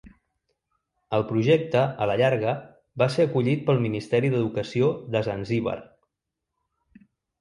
El 1.17 1.25
projecte, 1.31 1.83
a 2.05 2.07
la 2.11 2.15
llarga, 2.23 2.55
va 3.01 3.09
ser 3.17 3.27
acollit 3.29 3.61
pel 3.67 3.83
Ministeri 3.85 4.33
d'educació 4.37 4.89
de 5.17 5.23
Zanzíbar. 5.29 5.77